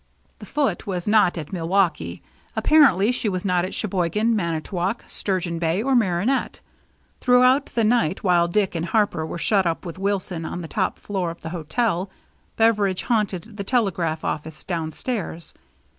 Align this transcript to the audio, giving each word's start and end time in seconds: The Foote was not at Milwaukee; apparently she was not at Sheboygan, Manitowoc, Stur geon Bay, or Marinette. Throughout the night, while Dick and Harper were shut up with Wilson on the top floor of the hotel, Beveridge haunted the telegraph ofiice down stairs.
The 0.39 0.47
Foote 0.47 0.87
was 0.87 1.07
not 1.07 1.37
at 1.37 1.53
Milwaukee; 1.53 2.23
apparently 2.55 3.11
she 3.11 3.29
was 3.29 3.45
not 3.45 3.65
at 3.65 3.73
Sheboygan, 3.75 4.35
Manitowoc, 4.35 5.03
Stur 5.05 5.39
geon 5.39 5.59
Bay, 5.59 5.83
or 5.83 5.93
Marinette. 5.95 6.59
Throughout 7.19 7.67
the 7.67 7.83
night, 7.83 8.23
while 8.23 8.47
Dick 8.47 8.73
and 8.73 8.87
Harper 8.87 9.23
were 9.27 9.37
shut 9.37 9.67
up 9.67 9.85
with 9.85 9.99
Wilson 9.99 10.43
on 10.43 10.61
the 10.63 10.67
top 10.67 10.97
floor 10.97 11.29
of 11.29 11.41
the 11.41 11.49
hotel, 11.49 12.09
Beveridge 12.57 13.03
haunted 13.03 13.57
the 13.57 13.63
telegraph 13.63 14.23
ofiice 14.23 14.65
down 14.65 14.89
stairs. 14.91 15.53